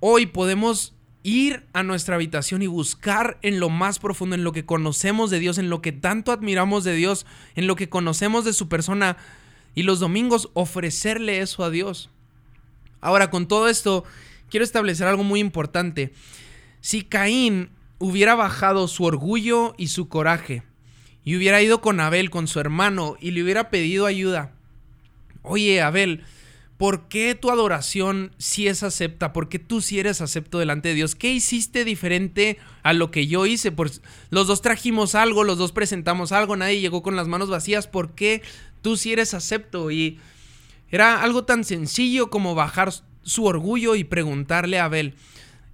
hoy 0.00 0.26
podemos 0.26 0.92
ir 1.22 1.64
a 1.72 1.82
nuestra 1.82 2.14
habitación 2.14 2.62
y 2.62 2.68
buscar 2.68 3.38
en 3.42 3.58
lo 3.58 3.68
más 3.68 3.98
profundo, 3.98 4.36
en 4.36 4.44
lo 4.44 4.52
que 4.52 4.64
conocemos 4.64 5.30
de 5.30 5.40
Dios, 5.40 5.58
en 5.58 5.70
lo 5.70 5.82
que 5.82 5.90
tanto 5.92 6.30
admiramos 6.30 6.84
de 6.84 6.94
Dios, 6.94 7.26
en 7.56 7.66
lo 7.66 7.74
que 7.74 7.88
conocemos 7.88 8.44
de 8.44 8.52
su 8.52 8.68
persona, 8.68 9.16
y 9.76 9.82
los 9.82 10.00
domingos 10.00 10.48
ofrecerle 10.54 11.40
eso 11.40 11.62
a 11.62 11.70
Dios. 11.70 12.10
Ahora, 13.00 13.30
con 13.30 13.46
todo 13.46 13.68
esto, 13.68 14.04
quiero 14.50 14.64
establecer 14.64 15.06
algo 15.06 15.22
muy 15.22 15.38
importante. 15.38 16.12
Si 16.80 17.02
Caín 17.02 17.68
hubiera 17.98 18.34
bajado 18.34 18.88
su 18.88 19.04
orgullo 19.04 19.74
y 19.76 19.88
su 19.88 20.08
coraje, 20.08 20.64
y 21.24 21.36
hubiera 21.36 21.60
ido 21.60 21.82
con 21.82 22.00
Abel, 22.00 22.30
con 22.30 22.48
su 22.48 22.58
hermano, 22.58 23.16
y 23.20 23.32
le 23.32 23.42
hubiera 23.42 23.68
pedido 23.68 24.06
ayuda, 24.06 24.54
oye 25.42 25.82
Abel, 25.82 26.24
¿por 26.78 27.08
qué 27.08 27.34
tu 27.34 27.50
adoración 27.50 28.32
sí 28.38 28.68
es 28.68 28.82
acepta? 28.82 29.34
¿Por 29.34 29.50
qué 29.50 29.58
tú 29.58 29.82
sí 29.82 29.98
eres 29.98 30.22
acepto 30.22 30.58
delante 30.58 30.88
de 30.88 30.94
Dios? 30.94 31.14
¿Qué 31.14 31.32
hiciste 31.32 31.84
diferente 31.84 32.58
a 32.82 32.94
lo 32.94 33.10
que 33.10 33.26
yo 33.26 33.44
hice? 33.44 33.72
Pues 33.72 34.00
los 34.30 34.46
dos 34.46 34.62
trajimos 34.62 35.14
algo, 35.14 35.44
los 35.44 35.58
dos 35.58 35.72
presentamos 35.72 36.32
algo, 36.32 36.56
nadie 36.56 36.80
llegó 36.80 37.02
con 37.02 37.14
las 37.14 37.28
manos 37.28 37.50
vacías. 37.50 37.86
¿Por 37.88 38.14
qué 38.14 38.42
tú 38.86 38.96
sí 38.96 39.12
eres 39.12 39.34
acepto. 39.34 39.90
Y 39.90 40.20
era 40.92 41.20
algo 41.20 41.44
tan 41.44 41.64
sencillo 41.64 42.30
como 42.30 42.54
bajar 42.54 42.92
su 43.24 43.44
orgullo 43.44 43.96
y 43.96 44.04
preguntarle 44.04 44.78
a 44.78 44.84
Abel. 44.84 45.16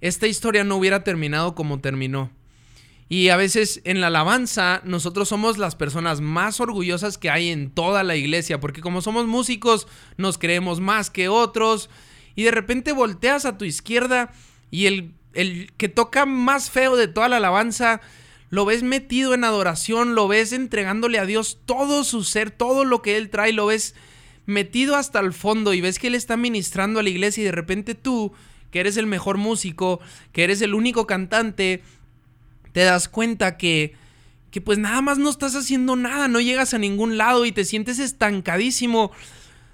Esta 0.01 0.25
historia 0.25 0.63
no 0.63 0.77
hubiera 0.77 1.03
terminado 1.03 1.53
como 1.53 1.79
terminó. 1.79 2.31
Y 3.09 3.29
a 3.29 3.37
veces 3.37 3.81
en 3.83 4.01
la 4.01 4.07
alabanza 4.07 4.81
nosotros 4.83 5.29
somos 5.29 5.59
las 5.59 5.75
personas 5.75 6.21
más 6.21 6.59
orgullosas 6.59 7.19
que 7.19 7.29
hay 7.29 7.49
en 7.49 7.69
toda 7.69 8.01
la 8.01 8.15
iglesia, 8.15 8.59
porque 8.59 8.81
como 8.81 9.03
somos 9.03 9.27
músicos 9.27 9.87
nos 10.17 10.39
creemos 10.39 10.79
más 10.79 11.11
que 11.11 11.29
otros 11.29 11.91
y 12.33 12.41
de 12.41 12.51
repente 12.51 12.93
volteas 12.93 13.45
a 13.45 13.59
tu 13.59 13.65
izquierda 13.65 14.33
y 14.71 14.87
el, 14.87 15.13
el 15.35 15.71
que 15.77 15.87
toca 15.87 16.25
más 16.25 16.71
feo 16.71 16.95
de 16.95 17.07
toda 17.07 17.29
la 17.29 17.37
alabanza 17.37 18.01
lo 18.53 18.65
ves 18.65 18.83
metido 18.83 19.33
en 19.33 19.45
adoración, 19.45 20.13
lo 20.13 20.27
ves 20.27 20.53
entregándole 20.53 21.17
a 21.17 21.25
Dios 21.25 21.57
todo 21.65 22.03
su 22.03 22.23
ser, 22.23 22.51
todo 22.51 22.85
lo 22.85 23.01
que 23.01 23.17
Él 23.17 23.31
trae, 23.31 23.51
lo 23.51 23.65
ves 23.65 23.95
metido 24.45 24.95
hasta 24.95 25.19
el 25.21 25.33
fondo 25.33 25.73
y 25.73 25.81
ves 25.81 25.97
que 25.97 26.05
Él 26.05 26.13
está 26.13 26.37
ministrando 26.37 26.99
a 26.99 27.03
la 27.03 27.09
iglesia 27.09 27.41
y 27.41 27.45
de 27.45 27.51
repente 27.51 27.95
tú, 27.95 28.31
que 28.69 28.79
eres 28.79 28.95
el 28.97 29.07
mejor 29.07 29.39
músico, 29.39 30.01
que 30.33 30.43
eres 30.43 30.61
el 30.61 30.75
único 30.75 31.07
cantante, 31.07 31.81
te 32.73 32.81
das 32.81 33.07
cuenta 33.07 33.57
que, 33.57 33.95
que 34.51 34.61
pues 34.61 34.77
nada 34.77 35.01
más 35.01 35.17
no 35.17 35.31
estás 35.31 35.55
haciendo 35.55 35.95
nada, 35.95 36.27
no 36.27 36.39
llegas 36.39 36.75
a 36.75 36.77
ningún 36.77 37.17
lado 37.17 37.47
y 37.47 37.51
te 37.53 37.65
sientes 37.65 37.97
estancadísimo. 37.97 39.09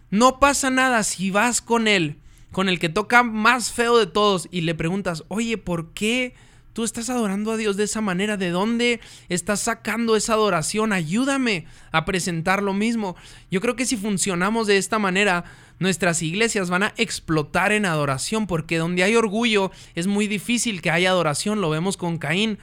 No 0.09 0.39
pasa 0.39 0.69
nada 0.69 1.03
si 1.03 1.31
vas 1.31 1.59
con 1.59 1.89
Él, 1.89 2.15
con 2.53 2.69
el 2.69 2.79
que 2.79 2.88
toca 2.88 3.24
más 3.24 3.74
feo 3.74 3.98
de 3.98 4.07
todos 4.07 4.48
y 4.51 4.62
le 4.62 4.74
preguntas, 4.74 5.25
oye, 5.27 5.57
¿por 5.57 5.91
qué? 5.91 6.33
Tú 6.79 6.86
estás 6.86 7.09
adorando 7.09 7.51
a 7.51 7.57
Dios 7.57 7.75
de 7.75 7.83
esa 7.83 8.00
manera. 8.00 8.38
¿De 8.38 8.51
dónde 8.51 9.01
estás 9.27 9.59
sacando 9.59 10.15
esa 10.15 10.31
adoración? 10.31 10.93
Ayúdame 10.93 11.65
a 11.91 12.05
presentar 12.05 12.63
lo 12.63 12.71
mismo. 12.71 13.17
Yo 13.51 13.59
creo 13.59 13.75
que 13.75 13.86
si 13.86 13.98
funcionamos 13.98 14.65
de 14.65 14.77
esta 14.77 14.98
manera, 14.98 15.43
nuestras 15.79 16.21
iglesias 16.21 16.69
van 16.69 16.83
a 16.83 16.93
explotar 16.95 17.74
en 17.74 17.86
adoración, 17.86 18.48
porque 18.48 18.77
donde 18.77 19.03
hay 19.03 19.17
orgullo 19.17 19.74
es 19.93 20.07
muy 20.07 20.27
difícil 20.27 20.81
que 20.81 20.89
haya 20.89 21.09
adoración. 21.09 21.59
Lo 21.59 21.69
vemos 21.69 21.98
con 21.98 22.17
Caín. 22.17 22.59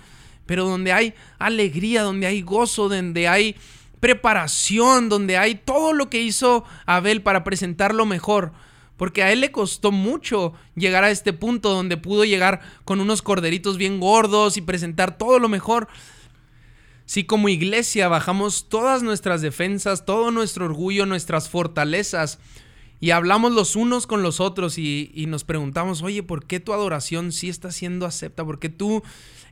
Pero 0.47 0.65
donde 0.65 0.95
hay 0.95 1.13
alegría, 1.39 2.01
donde 2.01 2.27
hay 2.27 2.41
gozo, 2.41 2.89
donde 2.89 3.29
hay 3.29 3.55
preparación, 4.01 5.11
donde 5.11 5.37
hay 5.37 5.57
todo 5.57 5.93
lo 5.93 6.09
que 6.09 6.23
hizo 6.23 6.65
Abel 6.87 7.21
para 7.21 7.45
presentar 7.45 7.95
lo 7.95 8.07
mejor, 8.07 8.53
porque 8.97 9.23
a 9.23 9.33
él 9.33 9.41
le 9.41 9.53
costó 9.53 9.93
mucho 9.93 10.55
llegar 10.75 11.05
a 11.05 11.11
este 11.11 11.33
punto 11.33 11.71
donde 11.71 11.97
pudo 11.97 12.25
llegar 12.25 12.61
con 12.85 13.01
unos 13.01 13.23
corderitos 13.23 13.77
bien 13.77 14.01
gordos 14.01 14.57
y 14.57 14.63
presentar 14.63 15.19
todo 15.19 15.39
lo 15.39 15.49
mejor. 15.49 15.89
Si 17.05 17.25
como 17.25 17.49
iglesia 17.49 18.09
bajamos 18.09 18.69
todas 18.69 19.03
nuestras 19.03 19.43
defensas, 19.43 20.05
todo 20.05 20.31
nuestro 20.31 20.65
orgullo, 20.65 21.07
nuestras 21.07 21.49
fortalezas, 21.49 22.39
y 22.99 23.11
hablamos 23.11 23.53
los 23.53 23.77
unos 23.77 24.07
con 24.07 24.23
los 24.23 24.41
otros 24.41 24.79
y, 24.79 25.25
nos 25.29 25.45
preguntamos, 25.45 26.03
oye, 26.03 26.23
¿por 26.23 26.47
qué 26.47 26.61
tu 26.61 26.73
adoración 26.73 27.31
sí 27.31 27.49
está 27.49 27.71
siendo 27.71 28.07
acepta? 28.07 28.45
¿Por 28.45 28.59
qué 28.59 28.69
tú 28.71 29.03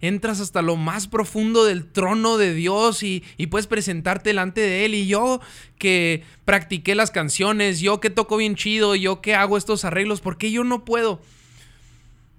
entras 0.05 0.41
hasta 0.41 0.63
lo 0.63 0.77
más 0.77 1.09
profundo 1.09 1.65
del 1.65 1.87
trono 1.87 2.37
de 2.37 2.55
Dios 2.55 3.03
y, 3.03 3.25
y, 3.37 3.47
puedes 3.47 3.67
presentarte 3.67 4.31
delante 4.31 4.61
de 4.61 4.85
Él? 4.85 4.95
Y 4.95 5.07
yo 5.07 5.41
que 5.79 6.23
practiqué 6.45 6.95
las 6.95 7.11
canciones, 7.11 7.81
yo 7.81 8.01
que 8.01 8.11
toco 8.11 8.37
bien 8.37 8.55
chido, 8.55 8.95
yo 8.95 9.21
que 9.21 9.35
hago 9.35 9.57
estos 9.57 9.85
arreglos, 9.85 10.21
¿por 10.21 10.39
qué 10.39 10.51
yo 10.51 10.65
no 10.65 10.85
puedo? 10.85 11.21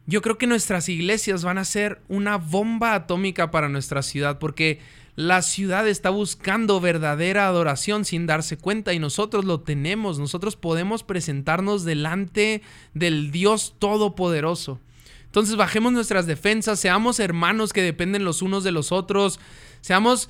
Yo 0.08 0.22
creo 0.22 0.38
que 0.38 0.48
nuestras 0.48 0.88
iglesias 0.88 1.44
van 1.44 1.58
a 1.58 1.66
ser 1.66 2.00
una 2.08 2.38
bomba 2.38 2.94
atómica 2.94 3.50
para 3.50 3.70
nuestra 3.70 4.04
ciudad 4.04 4.38
porque 4.38 4.80
la 5.16 5.42
ciudad 5.42 5.88
está 5.88 6.10
buscando 6.10 6.82
verdadera 6.82 7.48
adoración 7.48 8.04
sin 8.04 8.28
darse 8.28 8.58
cuenta 8.58 8.94
y 8.94 9.00
nosotros 9.00 9.46
lo 9.46 9.62
tenemos. 9.62 10.20
Nosotros 10.20 10.58
podemos 10.58 11.04
presentarnos 11.04 11.86
delante 11.86 12.62
del 12.94 13.32
Dios 13.32 13.76
Todopoderoso. 13.80 14.80
Entonces 15.36 15.58
bajemos 15.58 15.92
nuestras 15.92 16.28
defensas, 16.28 16.80
seamos 16.80 17.20
hermanos 17.20 17.74
que 17.74 17.82
dependen 17.82 18.24
los 18.24 18.42
unos 18.42 18.64
de 18.64 18.72
los 18.72 18.94
otros, 18.94 19.38
seamos 19.82 20.30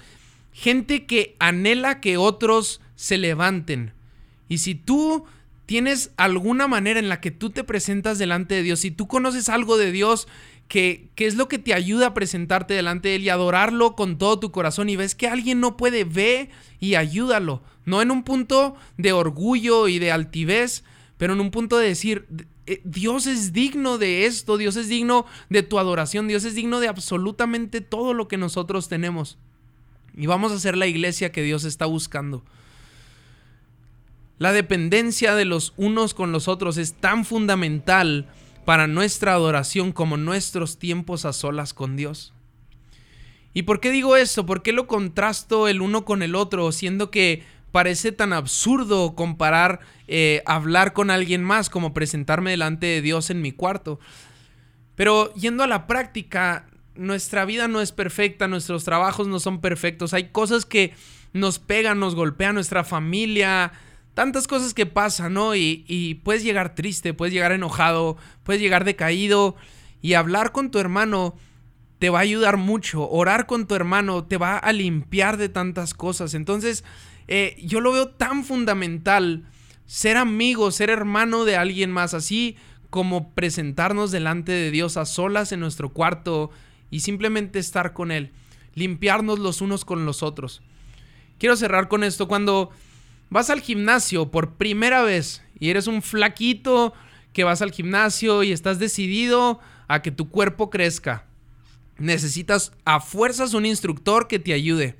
gente 0.52 1.06
que 1.06 1.36
anhela 1.38 2.02
que 2.02 2.18
otros 2.18 2.82
se 2.96 3.20
levanten. 3.20 3.94
Y 4.50 4.58
si 4.58 4.74
tú 4.74 5.26
tienes 5.68 6.10
alguna 6.18 6.68
manera 6.68 7.00
en 7.00 7.08
la 7.08 7.22
que 7.22 7.30
tú 7.30 7.52
te 7.52 7.64
presentas 7.64 8.18
delante 8.18 8.56
de 8.56 8.64
Dios, 8.64 8.80
si 8.80 8.90
tú 8.90 9.08
conoces 9.08 9.48
algo 9.48 9.78
de 9.78 9.92
Dios, 9.92 10.28
que, 10.68 11.12
es 11.18 11.36
lo 11.36 11.48
que 11.48 11.60
te 11.60 11.76
ayuda 11.76 12.08
a 12.08 12.14
presentarte 12.16 12.74
delante 12.74 13.10
de 13.10 13.18
Él 13.18 13.24
y 13.26 13.30
adorarlo 13.30 13.96
con 13.96 14.18
todo 14.18 14.40
tu 14.40 14.52
corazón 14.52 14.90
y 14.90 14.96
ves 14.96 15.14
que 15.14 15.28
alguien 15.28 15.60
no 15.60 15.78
puede, 15.78 16.04
ve 16.04 16.50
y 16.80 16.96
ayúdalo. 16.96 17.62
No 17.86 18.02
en 18.02 18.10
un 18.10 18.24
punto 18.24 18.76
de 18.98 19.14
orgullo 19.14 19.88
y 19.88 20.00
de 20.00 20.12
altivez, 20.12 20.84
pero 21.18 21.34
en 21.34 21.42
un 21.42 21.52
punto 21.52 21.78
de 21.78 21.90
decir, 21.90 22.26
Dios 22.84 23.28
es 23.28 23.54
digno 23.54 23.98
de 23.98 24.26
esto, 24.26 24.58
Dios 24.58 24.76
es 24.76 24.90
digno 24.90 25.26
de 25.50 25.64
tu 25.64 25.78
adoración, 25.78 26.28
Dios 26.28 26.44
es 26.46 26.56
digno 26.56 26.80
de 26.80 26.88
absolutamente 26.88 27.82
todo 27.82 28.14
lo 28.14 28.28
que 28.28 28.38
nosotros 28.38 28.90
tenemos. 28.90 29.38
Y 30.16 30.26
vamos 30.28 30.52
a 30.52 30.60
ser 30.60 30.76
la 30.78 30.88
iglesia 30.88 31.32
que 31.32 31.44
Dios 31.44 31.64
está 31.64 31.86
buscando. 31.86 32.44
La 34.38 34.52
dependencia 34.52 35.36
de 35.36 35.46
los 35.46 35.74
unos 35.78 36.14
con 36.14 36.32
los 36.32 36.48
otros 36.48 36.78
es 36.78 36.94
tan 36.94 37.24
fundamental 37.24 38.28
para 38.66 38.88
nuestra 38.88 39.34
adoración 39.34 39.92
como 39.92 40.18
nuestros 40.18 40.78
tiempos 40.78 41.26
a 41.26 41.34
solas 41.34 41.74
con 41.74 41.96
Dios. 41.96 42.34
¿Y 43.54 43.64
por 43.64 43.80
qué 43.80 43.92
digo 43.92 44.18
esto? 44.18 44.46
¿Por 44.46 44.64
qué 44.64 44.74
lo 44.74 44.88
contrasto 44.88 45.70
el 45.70 45.82
uno 45.82 46.04
con 46.04 46.22
el 46.22 46.36
otro, 46.36 46.72
siendo 46.74 47.10
que 47.12 47.44
parece 47.76 48.14
tan 48.14 48.32
absurdo 48.32 49.16
comparar 49.16 49.82
eh, 50.08 50.42
hablar 50.46 50.94
con 50.94 51.10
alguien 51.10 51.44
más 51.44 51.70
como 51.70 51.94
presentarme 51.94 52.52
delante 52.52 52.86
de 52.86 53.02
Dios 53.02 53.30
en 53.30 53.42
mi 53.42 53.52
cuarto? 53.52 54.00
Pero 54.96 55.34
yendo 55.34 55.62
a 55.62 55.68
la 55.68 55.86
práctica, 55.86 56.68
nuestra 56.96 57.44
vida 57.44 57.68
no 57.68 57.82
es 57.82 57.92
perfecta, 57.92 58.48
nuestros 58.48 58.86
trabajos 58.86 59.28
no 59.28 59.42
son 59.42 59.60
perfectos, 59.60 60.14
hay 60.14 60.30
cosas 60.30 60.66
que 60.66 60.94
nos 61.34 61.60
pegan, 61.60 62.00
nos 62.00 62.16
golpean, 62.16 62.56
nuestra 62.56 62.86
familia, 62.86 63.74
tantas 64.14 64.48
cosas 64.48 64.74
que 64.74 64.86
pasan, 64.86 65.34
¿no? 65.34 65.54
Y, 65.54 66.22
puedes 66.24 66.46
llegar 66.46 66.76
triste, 66.76 67.14
puedes 67.14 67.34
llegar 67.34 67.52
enojado, 67.52 68.16
puedes 68.44 68.62
llegar 68.62 68.86
decaído. 68.86 69.58
Y 70.02 70.14
hablar 70.14 70.54
con 70.54 70.72
tu 70.72 70.80
hermano 70.80 71.36
te 72.00 72.10
va 72.10 72.20
a 72.20 72.24
ayudar 72.24 72.58
mucho. 72.58 73.10
Orar 73.10 73.46
con 73.46 73.68
tu 73.68 73.76
hermano 73.76 74.26
te 74.26 74.38
va 74.38 74.58
a 74.58 74.74
limpiar 74.74 75.38
de 75.38 75.50
tantas 75.50 75.94
cosas. 75.94 76.34
Entonces, 76.34 76.84
eh, 77.28 77.58
yo 77.64 77.82
lo 77.82 77.92
veo 77.92 78.10
tan 78.10 78.44
fundamental 78.44 79.46
ser 79.86 80.18
amigo, 80.18 80.72
ser 80.72 80.90
hermano 80.90 81.46
de 81.46 81.56
alguien 81.58 81.92
más, 81.92 82.14
así 82.14 82.58
como 82.90 83.34
presentarnos 83.34 84.12
delante 84.12 84.52
de 84.52 84.72
Dios 84.72 84.98
a 84.98 85.06
solas 85.06 85.52
en 85.52 85.60
nuestro 85.60 85.94
cuarto 85.94 86.50
y 86.90 87.02
simplemente 87.02 87.60
estar 87.60 87.94
con 87.94 88.12
Él, 88.12 88.32
limpiarnos 88.74 89.40
los 89.40 89.62
unos 89.62 89.86
con 89.86 90.06
los 90.06 90.24
otros. 90.24 90.62
Quiero 91.38 91.56
cerrar 91.56 91.88
con 91.88 92.04
esto. 92.04 92.28
Cuando 92.28 92.72
vas 93.30 93.50
al 93.50 93.62
gimnasio 93.62 94.32
por 94.32 94.54
primera 94.54 95.04
vez 95.04 95.44
y 95.60 95.70
eres 95.70 95.88
un 95.88 96.02
flaquito 96.02 96.94
que 97.34 97.44
vas 97.44 97.62
al 97.62 97.72
gimnasio 97.72 98.44
y 98.44 98.52
estás 98.52 98.80
decidido 98.80 99.60
a 99.88 100.02
que 100.02 100.12
tu 100.12 100.30
cuerpo 100.30 100.70
crezca. 100.70 101.25
Necesitas 101.98 102.72
a 102.84 103.00
fuerzas 103.00 103.54
un 103.54 103.66
instructor 103.66 104.28
que 104.28 104.40
te 104.40 104.54
ayude. 104.54 104.96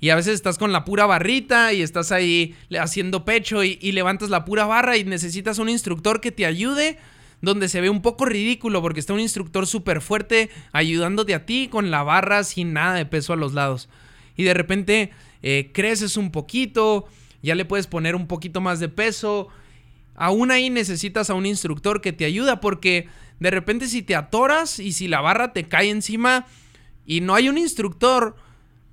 Y 0.00 0.10
a 0.10 0.16
veces 0.16 0.34
estás 0.34 0.58
con 0.58 0.72
la 0.72 0.84
pura 0.84 1.06
barrita 1.06 1.72
y 1.72 1.82
estás 1.82 2.12
ahí 2.12 2.54
haciendo 2.78 3.24
pecho 3.24 3.64
y, 3.64 3.76
levantas 3.92 4.28
la 4.28 4.44
pura 4.44 4.66
barra 4.66 4.96
y 4.96 5.04
necesitas 5.04 5.58
un 5.58 5.68
instructor 5.68 6.20
que 6.20 6.32
te 6.32 6.44
ayude 6.44 6.98
donde 7.40 7.68
se 7.68 7.80
ve 7.80 7.90
un 7.90 8.02
poco 8.02 8.24
ridículo 8.24 8.82
porque 8.82 9.00
está 9.00 9.12
un 9.14 9.20
instructor 9.20 9.66
súper 9.66 10.00
fuerte 10.00 10.50
ayudándote 10.72 11.34
a 11.34 11.46
ti 11.46 11.68
con 11.68 11.90
la 11.90 12.02
barra 12.02 12.44
sin 12.44 12.72
nada 12.72 12.94
de 12.94 13.06
peso 13.06 13.32
a 13.32 13.36
los 13.36 13.54
lados. 13.54 13.88
Y 14.36 14.44
de 14.44 14.52
repente 14.52 15.10
eh, 15.42 15.70
creces 15.72 16.18
un 16.18 16.30
poquito, 16.30 17.06
ya 17.42 17.54
le 17.54 17.64
puedes 17.64 17.86
poner 17.86 18.16
un 18.16 18.26
poquito 18.26 18.60
más 18.60 18.80
de 18.80 18.90
peso. 18.90 19.48
Aún 20.14 20.50
ahí 20.50 20.68
necesitas 20.68 21.30
a 21.30 21.34
un 21.34 21.46
instructor 21.46 22.02
que 22.02 22.12
te 22.12 22.26
ayuda 22.26 22.60
porque 22.60 23.08
de 23.38 23.50
repente 23.50 23.88
si 23.88 24.02
te 24.02 24.14
atoras 24.14 24.78
y 24.78 24.92
si 24.92 25.08
la 25.08 25.20
barra 25.20 25.52
te 25.52 25.68
cae 25.68 25.90
encima 25.90 26.46
y 27.04 27.20
no 27.20 27.34
hay 27.34 27.48
un 27.48 27.58
instructor, 27.58 28.36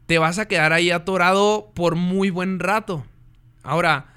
te 0.05 0.17
vas 0.17 0.39
a 0.39 0.47
quedar 0.47 0.73
ahí 0.73 0.91
atorado 0.91 1.71
por 1.73 1.95
muy 1.95 2.29
buen 2.29 2.59
rato. 2.59 3.05
Ahora, 3.63 4.13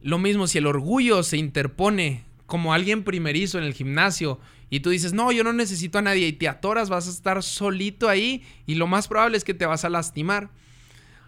lo 0.00 0.18
mismo 0.18 0.46
si 0.46 0.58
el 0.58 0.66
orgullo 0.66 1.22
se 1.22 1.36
interpone 1.36 2.24
como 2.46 2.72
alguien 2.72 3.02
primerizo 3.02 3.58
en 3.58 3.64
el 3.64 3.74
gimnasio 3.74 4.38
y 4.70 4.80
tú 4.80 4.90
dices, 4.90 5.12
no, 5.12 5.32
yo 5.32 5.44
no 5.44 5.52
necesito 5.52 5.98
a 5.98 6.02
nadie 6.02 6.28
y 6.28 6.32
te 6.32 6.48
atoras, 6.48 6.88
vas 6.88 7.08
a 7.08 7.10
estar 7.10 7.42
solito 7.42 8.08
ahí 8.08 8.44
y 8.66 8.76
lo 8.76 8.86
más 8.86 9.08
probable 9.08 9.36
es 9.36 9.44
que 9.44 9.54
te 9.54 9.66
vas 9.66 9.84
a 9.84 9.90
lastimar. 9.90 10.50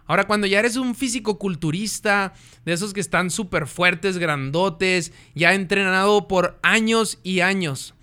Ahora, 0.07 0.27
cuando 0.27 0.47
ya 0.47 0.59
eres 0.59 0.77
un 0.77 0.95
físico 0.95 1.39
culturista, 1.39 2.33
de 2.65 2.73
esos 2.73 2.95
que 2.95 3.01
están 3.01 3.31
súper 3.31 3.67
fuertes, 3.67 4.17
grandotes, 4.17 5.13
ya 5.35 5.53
entrenado 5.53 6.29
por 6.29 6.59
años 6.63 7.19
y 7.23 7.41
años. 7.41 7.95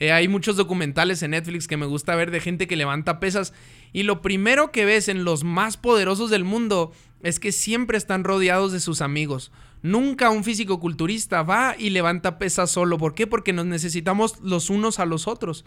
Eh, 0.00 0.12
hay 0.12 0.28
muchos 0.28 0.56
documentales 0.56 1.22
en 1.22 1.32
Netflix 1.32 1.68
que 1.68 1.76
me 1.76 1.84
gusta 1.84 2.16
ver 2.16 2.30
de 2.30 2.40
gente 2.40 2.66
que 2.66 2.76
levanta 2.76 3.20
pesas. 3.20 3.52
Y 3.92 4.02
lo 4.02 4.22
primero 4.22 4.72
que 4.72 4.86
ves 4.86 5.08
en 5.08 5.24
los 5.24 5.44
más 5.44 5.76
poderosos 5.76 6.30
del 6.30 6.42
mundo 6.42 6.92
es 7.22 7.38
que 7.38 7.52
siempre 7.52 7.98
están 7.98 8.24
rodeados 8.24 8.72
de 8.72 8.80
sus 8.80 9.02
amigos. 9.02 9.52
Nunca 9.82 10.30
un 10.30 10.42
físico 10.42 10.80
culturista 10.80 11.42
va 11.42 11.76
y 11.78 11.90
levanta 11.90 12.38
pesas 12.38 12.70
solo. 12.70 12.96
¿Por 12.96 13.14
qué? 13.14 13.26
Porque 13.26 13.52
nos 13.52 13.66
necesitamos 13.66 14.40
los 14.40 14.70
unos 14.70 14.98
a 14.98 15.04
los 15.04 15.28
otros. 15.28 15.66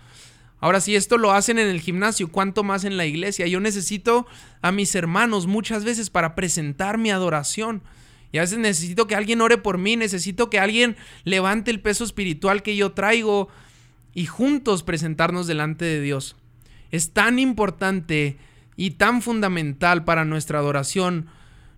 Ahora, 0.60 0.82
si 0.82 0.96
esto 0.96 1.18
lo 1.18 1.32
hacen 1.32 1.60
en 1.60 1.68
el 1.68 1.82
gimnasio, 1.82 2.32
¿cuánto 2.32 2.64
más 2.64 2.86
en 2.86 2.98
la 2.98 3.06
iglesia? 3.06 3.46
Yo 3.46 3.60
necesito 3.60 4.26
a 4.62 4.72
mis 4.72 4.96
hermanos 4.96 5.46
muchas 5.46 5.84
veces 5.84 6.10
para 6.10 6.34
presentar 6.34 6.98
mi 6.98 7.12
adoración. 7.12 7.84
Y 8.32 8.40
a 8.40 8.42
veces 8.42 8.58
necesito 8.58 9.06
que 9.06 9.16
alguien 9.16 9.42
ore 9.42 9.60
por 9.60 9.78
mí, 9.78 9.96
necesito 9.96 10.50
que 10.50 10.60
alguien 10.60 10.96
levante 11.24 11.70
el 11.70 11.82
peso 11.82 12.04
espiritual 12.04 12.64
que 12.64 12.76
yo 12.76 12.94
traigo 12.94 13.50
y 14.14 14.26
juntos 14.26 14.84
presentarnos 14.84 15.48
delante 15.48 15.86
de 15.86 16.02
Dios. 16.02 16.36
Es 16.92 17.12
tan 17.12 17.40
importante 17.40 18.38
y 18.76 18.92
tan 18.92 19.22
fundamental 19.22 20.04
para 20.04 20.26
nuestra 20.26 20.60
adoración, 20.60 21.28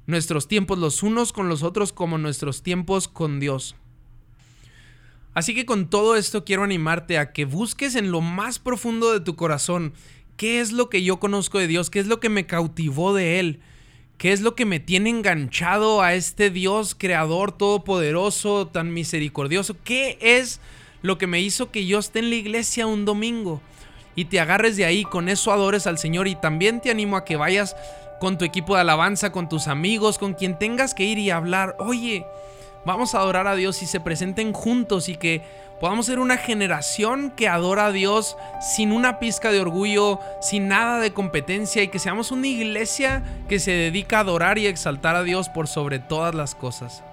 nuestros 0.07 0.47
tiempos 0.47 0.77
los 0.77 1.03
unos 1.03 1.33
con 1.33 1.49
los 1.49 1.63
otros 1.63 1.93
como 1.93 2.17
nuestros 2.17 2.63
tiempos 2.63 3.07
con 3.07 3.39
Dios. 3.39 3.75
Así 5.33 5.53
que 5.53 5.65
con 5.65 5.89
todo 5.89 6.15
esto 6.15 6.45
quiero 6.45 6.63
animarte 6.63 7.17
a 7.17 7.33
que 7.33 7.45
busques 7.45 7.95
en 7.95 8.11
lo 8.11 8.21
más 8.21 8.59
profundo 8.59 9.11
de 9.11 9.19
tu 9.19 9.35
corazón 9.35 9.93
qué 10.37 10.59
es 10.59 10.71
lo 10.71 10.89
que 10.89 11.03
yo 11.03 11.19
conozco 11.19 11.59
de 11.59 11.67
Dios, 11.67 11.89
qué 11.89 11.99
es 11.99 12.07
lo 12.07 12.19
que 12.19 12.29
me 12.29 12.45
cautivó 12.45 13.13
de 13.13 13.39
Él, 13.39 13.59
qué 14.17 14.31
es 14.31 14.41
lo 14.41 14.55
que 14.55 14.65
me 14.65 14.79
tiene 14.79 15.09
enganchado 15.09 16.01
a 16.01 16.13
este 16.13 16.49
Dios 16.49 16.95
creador 16.95 17.51
todopoderoso, 17.51 18.67
tan 18.67 18.93
misericordioso, 18.93 19.75
qué 19.83 20.17
es 20.21 20.59
lo 21.05 21.19
que 21.19 21.27
me 21.27 21.39
hizo 21.39 21.69
que 21.69 21.85
yo 21.85 21.99
esté 21.99 22.19
en 22.19 22.29
la 22.31 22.35
iglesia 22.35 22.87
un 22.87 23.05
domingo 23.05 23.61
y 24.15 24.25
te 24.25 24.39
agarres 24.39 24.75
de 24.75 24.85
ahí, 24.85 25.03
con 25.03 25.29
eso 25.29 25.51
adores 25.51 25.85
al 25.85 25.99
Señor 25.99 26.27
y 26.27 26.35
también 26.35 26.81
te 26.81 26.89
animo 26.89 27.15
a 27.15 27.25
que 27.25 27.35
vayas 27.35 27.75
con 28.19 28.39
tu 28.39 28.45
equipo 28.45 28.73
de 28.73 28.81
alabanza, 28.81 29.31
con 29.31 29.47
tus 29.47 29.67
amigos, 29.67 30.17
con 30.17 30.33
quien 30.33 30.57
tengas 30.57 30.95
que 30.95 31.03
ir 31.03 31.19
y 31.19 31.29
hablar, 31.29 31.75
oye, 31.77 32.25
vamos 32.85 33.13
a 33.13 33.19
adorar 33.19 33.45
a 33.45 33.55
Dios 33.55 33.83
y 33.83 33.85
se 33.85 33.99
presenten 33.99 34.51
juntos 34.51 35.07
y 35.07 35.15
que 35.15 35.43
podamos 35.79 36.07
ser 36.07 36.17
una 36.17 36.37
generación 36.37 37.31
que 37.35 37.49
adora 37.49 37.87
a 37.87 37.91
Dios 37.91 38.35
sin 38.75 38.91
una 38.91 39.19
pizca 39.19 39.51
de 39.51 39.59
orgullo, 39.59 40.19
sin 40.41 40.69
nada 40.69 40.99
de 40.99 41.13
competencia 41.13 41.83
y 41.83 41.89
que 41.89 41.99
seamos 41.99 42.31
una 42.31 42.47
iglesia 42.47 43.21
que 43.47 43.59
se 43.59 43.71
dedica 43.71 44.17
a 44.17 44.21
adorar 44.21 44.57
y 44.57 44.65
exaltar 44.65 45.15
a 45.15 45.23
Dios 45.23 45.49
por 45.49 45.67
sobre 45.67 45.99
todas 45.99 46.33
las 46.33 46.55
cosas. 46.55 47.03